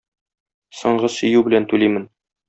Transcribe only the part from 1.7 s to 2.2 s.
түлимен.